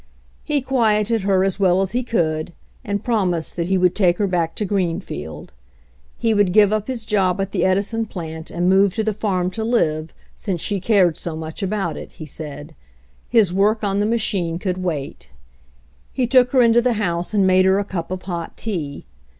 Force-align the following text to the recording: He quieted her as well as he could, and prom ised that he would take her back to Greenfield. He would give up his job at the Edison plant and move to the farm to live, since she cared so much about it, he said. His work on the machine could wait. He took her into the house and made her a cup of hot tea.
He 0.43 0.61
quieted 0.61 1.21
her 1.21 1.43
as 1.43 1.59
well 1.59 1.79
as 1.79 1.91
he 1.91 2.01
could, 2.01 2.53
and 2.83 3.03
prom 3.03 3.33
ised 3.33 3.53
that 3.53 3.67
he 3.67 3.77
would 3.77 3.93
take 3.93 4.17
her 4.17 4.25
back 4.25 4.55
to 4.55 4.65
Greenfield. 4.65 5.53
He 6.17 6.33
would 6.33 6.53
give 6.53 6.73
up 6.73 6.87
his 6.87 7.05
job 7.05 7.39
at 7.39 7.51
the 7.51 7.63
Edison 7.63 8.07
plant 8.07 8.49
and 8.49 8.67
move 8.67 8.95
to 8.95 9.03
the 9.03 9.13
farm 9.13 9.51
to 9.51 9.63
live, 9.63 10.11
since 10.35 10.59
she 10.59 10.79
cared 10.79 11.17
so 11.17 11.35
much 11.35 11.61
about 11.61 11.97
it, 11.97 12.13
he 12.13 12.25
said. 12.25 12.73
His 13.29 13.53
work 13.53 13.83
on 13.83 13.99
the 13.99 14.07
machine 14.07 14.57
could 14.57 14.79
wait. 14.79 15.29
He 16.11 16.25
took 16.25 16.49
her 16.49 16.63
into 16.63 16.81
the 16.81 16.93
house 16.93 17.35
and 17.35 17.45
made 17.45 17.65
her 17.65 17.77
a 17.77 17.85
cup 17.85 18.09
of 18.09 18.23
hot 18.23 18.57
tea. 18.57 19.05